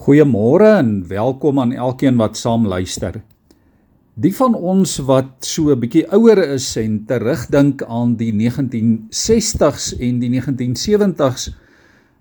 Goeiemôre 0.00 0.78
en 0.78 0.92
welkom 1.10 1.58
aan 1.60 1.74
elkeen 1.76 2.16
wat 2.16 2.38
saam 2.40 2.62
luister. 2.64 3.18
Die 4.16 4.32
van 4.32 4.54
ons 4.56 4.94
wat 5.04 5.44
so 5.44 5.68
'n 5.74 5.80
bietjie 5.82 6.06
ouer 6.08 6.40
is 6.56 6.76
en 6.80 7.04
terugdink 7.04 7.84
aan 7.84 8.16
die 8.16 8.32
1960s 8.32 9.92
en 10.00 10.18
die 10.24 10.30
1970s 10.32 11.50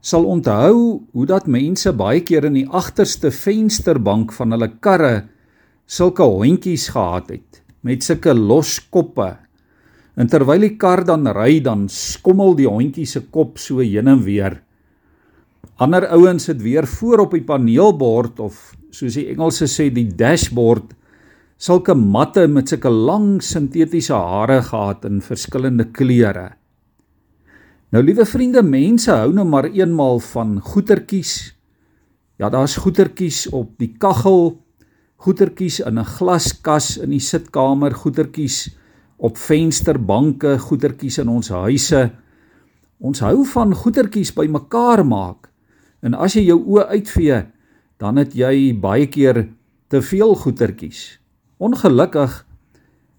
sal 0.00 0.26
onthou 0.26 1.06
hoe 1.12 1.26
dat 1.26 1.46
mense 1.46 1.92
baie 1.92 2.20
keer 2.20 2.50
in 2.50 2.58
die 2.58 2.66
agterste 2.66 3.30
vensterbank 3.30 4.32
van 4.32 4.50
hulle 4.50 4.72
karre 4.80 5.28
sulke 5.86 6.22
hondjies 6.26 6.88
gehad 6.88 7.30
het 7.30 7.62
met 7.82 8.02
sulke 8.02 8.34
los 8.34 8.80
koppe. 8.90 9.36
En 10.16 10.26
terwyl 10.26 10.60
die 10.60 10.76
kar 10.76 11.04
dan 11.04 11.28
ry, 11.28 11.60
dan 11.60 11.88
skommel 11.88 12.56
die 12.56 12.66
hondjie 12.66 13.06
se 13.06 13.20
kop 13.30 13.58
so 13.58 13.78
heen 13.78 14.08
en 14.08 14.24
weer. 14.24 14.62
Ander 15.76 16.06
ouens 16.08 16.44
sit 16.44 16.62
weer 16.62 16.86
voor 16.86 17.18
op 17.18 17.32
die 17.36 17.44
paneelbord 17.44 18.40
of 18.40 18.74
soos 18.90 19.14
die 19.14 19.28
Engelse 19.28 19.68
sê 19.68 19.90
die 19.92 20.08
dashboard 20.08 20.94
sulke 21.58 21.94
matte 21.94 22.46
met 22.48 22.70
sulke 22.70 22.90
lang 22.90 23.42
sintetiese 23.42 24.14
hare 24.14 24.62
gehad 24.62 25.04
in 25.04 25.20
verskillende 25.20 25.90
kleure. 25.90 26.52
Nou 27.90 28.02
liewe 28.04 28.26
vriende, 28.28 28.62
mense 28.62 29.10
hou 29.10 29.32
nou 29.32 29.46
maar 29.48 29.70
eenmal 29.72 30.20
van 30.20 30.58
goetertjies. 30.60 31.54
Ja, 32.38 32.50
daar's 32.52 32.76
goetertjies 32.78 33.46
op 33.50 33.72
die 33.80 33.94
kaggel, 33.98 34.58
goetertjies 35.16 35.80
in 35.80 35.98
'n 35.98 36.04
glaskas 36.04 36.98
in 36.98 37.10
die 37.10 37.20
sitkamer, 37.20 37.94
goetertjies 37.94 38.76
op 39.16 39.36
vensterbanke, 39.36 40.58
goetertjies 40.58 41.18
in 41.18 41.28
ons 41.28 41.48
huise. 41.48 42.10
Ons 43.00 43.20
hou 43.20 43.44
van 43.44 43.74
goetertjies 43.74 44.32
bymekaar 44.34 45.06
maak. 45.06 45.47
En 46.02 46.14
as 46.14 46.36
jy 46.36 46.44
jou 46.46 46.58
oë 46.62 46.88
uitvee, 46.94 47.40
dan 47.98 48.20
het 48.20 48.34
jy 48.38 48.74
baie 48.78 49.08
keer 49.10 49.48
te 49.90 50.02
veel 50.04 50.34
goetertjies. 50.38 51.18
Ongelukkig 51.58 52.44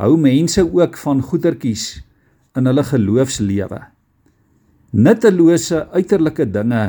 hou 0.00 0.14
mense 0.20 0.62
ook 0.62 0.98
van 1.02 1.22
goetertjies 1.22 2.02
in 2.56 2.68
hulle 2.70 2.84
geloofslewe. 2.86 3.80
Nuttelose 4.90 5.86
uiterlike 5.94 6.46
dinge 6.50 6.84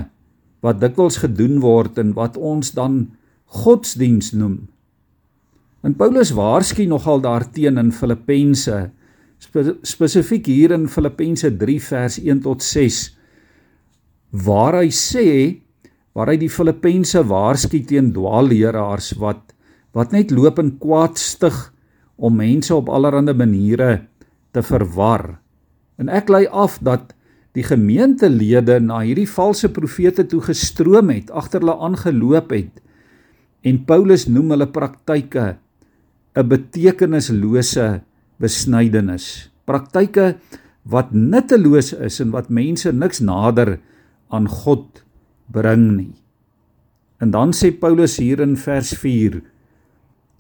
wat 0.62 0.82
dikwels 0.82 1.18
gedoen 1.24 1.60
word 1.64 1.98
en 2.02 2.14
wat 2.18 2.38
ons 2.38 2.74
dan 2.78 3.04
godsdiens 3.62 4.32
noem. 4.38 4.68
En 5.82 5.96
Paulus 5.98 6.32
waarsku 6.38 6.86
nogal 6.86 7.24
daarteen 7.26 7.82
in 7.82 7.90
Filippense 7.92 8.92
spesifiek 9.82 10.46
hier 10.46 10.76
in 10.76 10.86
Filippense 10.90 11.50
3 11.58 11.80
vers 11.82 12.20
1 12.22 12.44
tot 12.46 12.62
6 12.62 13.00
waar 14.46 14.78
hy 14.78 14.92
sê 14.94 15.28
waar 16.16 16.32
hy 16.32 16.38
die 16.42 16.52
Filippense 16.52 17.24
waarsku 17.28 17.82
teen 17.88 18.12
dwaalleraars 18.16 19.16
wat 19.22 19.56
wat 19.96 20.14
net 20.16 20.32
loop 20.32 20.60
en 20.62 20.78
kwaad 20.80 21.20
stig 21.20 21.56
om 22.16 22.38
mense 22.40 22.72
op 22.76 22.88
allerlei 22.88 23.36
maniere 23.36 24.06
te 24.56 24.64
verwar. 24.64 25.42
En 26.00 26.08
ek 26.08 26.32
lei 26.32 26.46
af 26.48 26.78
dat 26.80 27.12
die 27.58 27.66
gemeentelede 27.68 28.80
na 28.80 29.02
hierdie 29.04 29.28
valse 29.28 29.68
profete 29.74 30.24
toe 30.24 30.40
gestroom 30.46 31.12
het, 31.12 31.32
agter 31.36 31.60
hulle 31.60 31.76
aangeloop 31.76 32.54
het. 32.56 32.80
En 33.68 33.84
Paulus 33.84 34.30
noem 34.32 34.56
hulle 34.56 34.70
praktyke 34.72 35.58
'n 36.36 36.48
betekenislose 36.48 38.02
besnydenis. 38.40 39.52
Praktyke 39.68 40.38
wat 40.84 41.12
nutteloos 41.12 41.94
is 41.94 42.20
en 42.20 42.32
wat 42.32 42.50
mense 42.50 42.92
niks 42.92 43.20
nader 43.20 43.80
aan 44.30 44.48
God 44.48 45.04
bring 45.52 45.92
nie. 45.98 46.16
En 47.22 47.32
dan 47.34 47.54
sê 47.54 47.70
Paulus 47.72 48.18
hier 48.18 48.42
in 48.42 48.56
vers 48.58 48.94
4: 48.98 49.42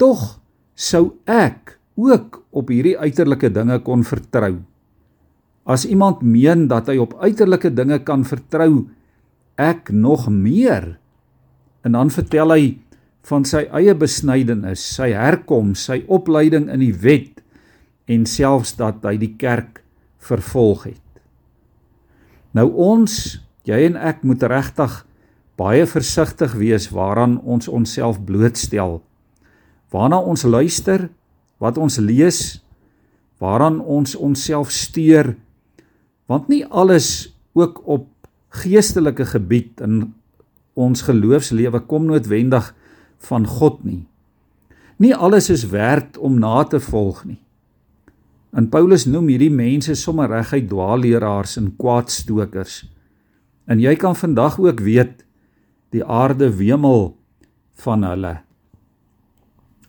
Tog 0.01 0.41
sou 0.73 1.17
ek 1.29 1.77
ook 1.99 2.41
op 2.49 2.71
hierdie 2.73 2.97
uiterlike 2.97 3.51
dinge 3.53 3.77
kon 3.85 4.05
vertrou. 4.07 4.63
As 5.69 5.85
iemand 5.85 6.23
meen 6.25 6.65
dat 6.71 6.89
hy 6.89 6.97
op 6.97 7.13
uiterlike 7.21 7.69
dinge 7.77 7.99
kan 8.03 8.25
vertrou, 8.25 8.87
ek 9.61 9.91
nog 9.93 10.25
meer. 10.33 10.95
En 11.85 11.93
dan 11.93 12.09
vertel 12.09 12.53
hy 12.55 12.63
van 13.29 13.45
sy 13.45 13.67
eie 13.69 13.93
besnydenis, 13.93 14.81
sy 14.81 15.11
herkoms, 15.13 15.85
sy 15.85 16.01
opleiding 16.09 16.67
in 16.73 16.81
die 16.81 16.95
wet 17.03 17.43
en 18.09 18.25
selfs 18.25 18.73
dat 18.79 19.05
hy 19.05 19.15
die 19.21 19.35
kerk 19.39 19.83
vervolg 20.21 20.87
het. 20.89 21.07
Nou 22.57 22.67
ons 22.73 23.37
Jy 23.67 23.85
en 23.91 23.97
ek 23.99 24.23
moet 24.25 24.43
regtig 24.43 25.01
baie 25.59 25.85
versigtig 25.85 26.55
wees 26.57 26.89
waaraan 26.89 27.37
ons 27.45 27.69
onsself 27.69 28.17
blootstel. 28.25 29.01
Waarna 29.93 30.21
ons 30.23 30.43
luister, 30.47 31.09
wat 31.61 31.77
ons 31.77 31.99
lees, 32.01 32.61
waaraan 33.41 33.79
ons 33.81 34.15
onsself 34.15 34.71
steur. 34.73 35.35
Want 36.25 36.49
nie 36.49 36.63
alles 36.65 37.33
ook 37.53 37.81
op 37.85 38.07
geestelike 38.61 39.25
gebied 39.25 39.81
in 39.83 40.13
ons 40.73 41.03
geloofslewe 41.05 41.83
kom 41.85 42.07
noodwendig 42.09 42.71
van 43.27 43.45
God 43.47 43.83
nie. 43.85 44.05
Nie 45.01 45.13
alles 45.15 45.49
is 45.49 45.67
werd 45.69 46.17
om 46.17 46.39
na 46.39 46.63
te 46.63 46.79
volg 46.79 47.23
nie. 47.25 47.39
En 48.51 48.67
Paulus 48.69 49.05
noem 49.07 49.29
hierdie 49.31 49.53
mense 49.53 49.95
sommer 49.95 50.29
reguit 50.29 50.67
dwaalleraars 50.69 51.55
en 51.61 51.71
kwaadstokers. 51.79 52.83
En 53.71 53.79
jy 53.79 53.95
kan 53.95 54.17
vandag 54.19 54.59
ook 54.59 54.83
weet 54.83 55.23
die 55.95 56.03
aarde 56.03 56.49
wemel 56.59 57.13
van 57.83 58.03
hulle. 58.03 58.35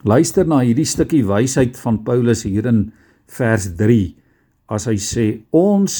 Luister 0.07 0.47
na 0.47 0.61
hierdie 0.63 0.87
stukkie 0.87 1.23
wysheid 1.27 1.75
van 1.79 2.01
Paulus 2.07 2.43
hier 2.47 2.67
in 2.67 2.85
vers 3.31 3.69
3 3.79 4.15
as 4.71 4.87
hy 4.89 4.97
sê 4.99 5.25
ons 5.55 5.95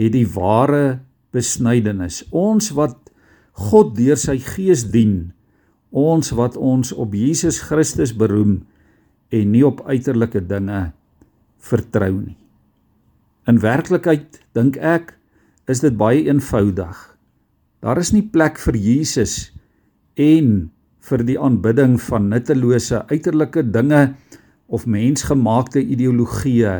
het 0.00 0.12
die 0.14 0.26
ware 0.36 1.00
besnydenis 1.34 2.22
ons 2.34 2.72
wat 2.76 2.98
God 3.70 3.94
deur 3.96 4.18
sy 4.20 4.36
gees 4.42 4.84
dien 4.92 5.32
ons 5.96 6.32
wat 6.36 6.58
ons 6.60 6.92
op 6.92 7.14
Jesus 7.16 7.62
Christus 7.64 8.12
beroem 8.16 8.60
en 9.34 9.52
nie 9.52 9.64
op 9.66 9.82
uiterlike 9.88 10.42
dinge 10.48 10.90
vertrou 11.70 12.12
nie 12.18 12.36
in 13.48 13.62
werklikheid 13.62 14.40
dink 14.56 14.78
ek 14.82 15.14
is 15.70 15.82
dit 15.82 15.96
baie 15.98 16.24
eenvoudig. 16.26 16.96
Daar 17.82 17.98
is 17.98 18.12
nie 18.14 18.24
plek 18.24 18.58
vir 18.62 18.78
Jesus 18.78 19.52
en 20.16 20.70
vir 21.06 21.22
die 21.26 21.38
aanbidding 21.38 21.96
van 22.02 22.30
nuttelose 22.32 23.02
uiterlike 23.10 23.62
dinge 23.74 24.16
of 24.66 24.86
mensgemaakte 24.90 25.82
ideologieë 25.82 26.76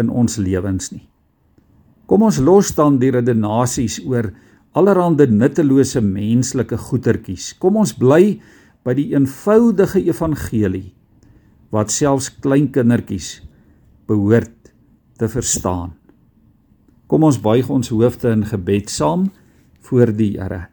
in 0.00 0.10
ons 0.10 0.36
lewens 0.40 0.90
nie. 0.92 1.06
Kom 2.10 2.26
ons 2.26 2.40
los 2.44 2.74
dan 2.76 2.98
die 3.00 3.12
redenasies 3.14 4.00
oor 4.04 4.28
allerhande 4.76 5.26
nuttelose 5.30 6.02
menslike 6.04 6.76
goetertjies. 6.90 7.54
Kom 7.62 7.78
ons 7.80 7.94
bly 7.96 8.36
by 8.84 8.92
die 8.98 9.12
eenvoudige 9.14 10.02
evangelie 10.04 10.90
wat 11.74 11.90
selfs 11.94 12.28
klein 12.44 12.68
kindertjies 12.74 13.38
behoort 14.10 14.72
te 15.18 15.30
verstaan. 15.30 15.94
Kom 17.06 17.26
ons 17.26 17.36
buig 17.40 17.68
ons 17.68 17.90
hoofde 17.92 18.30
in 18.32 18.46
gebed 18.48 18.88
saam 18.92 19.28
voor 19.84 20.12
die 20.16 20.34
Here. 20.38 20.64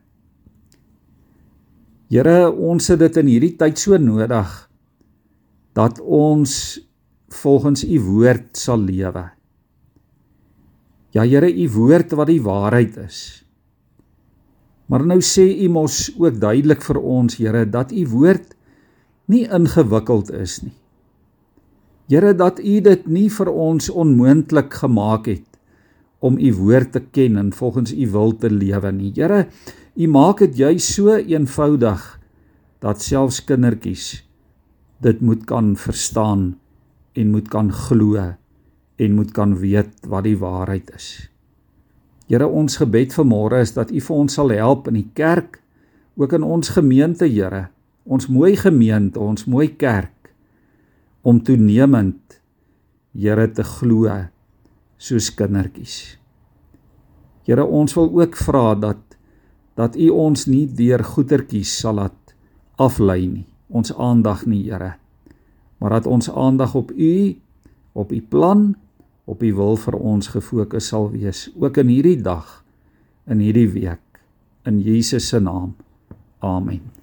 Here, 2.11 2.51
ons 2.51 2.87
het 2.91 2.99
dit 2.99 3.19
in 3.19 3.29
hierdie 3.31 3.55
tyd 3.59 3.79
so 3.79 3.99
nodig 3.99 4.49
dat 5.75 5.99
ons 6.03 6.53
volgens 7.41 7.83
u 7.87 7.99
woord 8.03 8.59
sal 8.59 8.83
lewe. 8.83 9.25
Ja 11.15 11.27
Here, 11.27 11.51
u 11.51 11.67
woord 11.75 12.15
wat 12.15 12.31
die 12.31 12.41
waarheid 12.43 12.97
is. 13.03 13.19
Maar 14.91 15.05
nou 15.07 15.19
sê 15.23 15.45
u 15.63 15.69
mos 15.71 16.09
ook 16.19 16.39
duidelik 16.39 16.83
vir 16.83 16.99
ons, 16.99 17.39
Here, 17.39 17.65
dat 17.67 17.91
u 17.91 18.07
woord 18.11 18.55
nie 19.31 19.45
ingewikkeld 19.47 20.31
is 20.35 20.61
nie. 20.63 20.75
Here, 22.11 22.33
dat 22.35 22.59
u 22.59 22.79
dit 22.83 23.07
nie 23.07 23.29
vir 23.31 23.51
ons 23.51 23.91
onmoontlik 23.91 24.79
gemaak 24.79 25.27
het 25.31 25.50
om 26.21 26.37
u 26.37 26.53
woord 26.53 26.91
te 26.93 27.01
ken 27.01 27.37
en 27.41 27.49
volgens 27.53 27.93
u 27.93 28.07
wil 28.13 28.35
te 28.37 28.49
lewe 28.49 28.91
nie. 28.93 29.11
Here, 29.15 29.47
u 29.97 30.07
maak 30.07 30.43
dit 30.45 30.57
juis 30.57 30.85
so 30.93 31.15
eenvoudig 31.17 32.03
dat 32.81 33.01
selfs 33.01 33.41
kindertjies 33.45 34.21
dit 35.01 35.21
moet 35.21 35.43
kan 35.49 35.73
verstaan 35.75 36.53
en 37.17 37.33
moet 37.33 37.49
kan 37.49 37.71
glo 37.73 38.21
en 39.01 39.15
moet 39.17 39.31
kan 39.33 39.57
weet 39.57 40.05
wat 40.07 40.27
die 40.29 40.37
waarheid 40.37 40.91
is. 40.95 41.09
Here, 42.29 42.47
ons 42.47 42.77
gebed 42.77 43.13
vanmôre 43.17 43.63
is 43.65 43.73
dat 43.73 43.91
u 43.91 43.99
vir 43.99 44.15
ons 44.15 44.37
sal 44.37 44.53
help 44.53 44.87
in 44.91 44.99
die 45.01 45.09
kerk, 45.17 45.57
ook 46.15 46.37
in 46.37 46.45
ons 46.45 46.69
gemeente, 46.77 47.25
Here, 47.25 47.67
ons 48.05 48.29
mooi 48.29 48.53
gemeente, 48.55 49.19
ons 49.19 49.45
mooi 49.49 49.71
kerk 49.73 50.31
om 51.21 51.41
toenemend 51.41 52.39
Here 53.11 53.49
te 53.51 53.65
glo 53.67 54.07
soos 55.01 55.31
kindertjies. 55.33 55.95
Here 57.47 57.65
ons 57.65 57.95
wil 57.97 58.11
ook 58.21 58.37
vra 58.37 58.75
dat 58.77 58.99
dat 59.79 59.95
U 59.95 60.09
ons 60.13 60.45
nie 60.51 60.67
deur 60.67 61.01
goetertjies 61.01 61.71
sal 61.81 61.97
laat 61.97 62.35
aflei 62.81 63.23
nie, 63.25 63.47
ons 63.71 63.93
aandag 63.95 64.43
nie, 64.45 64.65
Here. 64.67 64.97
Maar 65.81 65.97
dat 65.97 66.11
ons 66.11 66.29
aandag 66.29 66.75
op 66.77 66.91
U, 66.91 67.13
op 67.97 68.11
U 68.11 68.21
plan, 68.21 68.75
op 69.25 69.41
U 69.41 69.53
wil 69.57 69.77
vir 69.79 69.97
ons 69.97 70.33
gefokus 70.35 70.91
sal 70.91 71.09
wees, 71.15 71.47
ook 71.55 71.81
in 71.81 71.89
hierdie 71.95 72.19
dag, 72.21 72.59
in 73.25 73.41
hierdie 73.41 73.69
week, 73.73 74.23
in 74.69 74.81
Jesus 74.83 75.31
se 75.31 75.39
naam. 75.39 75.73
Amen. 76.41 77.00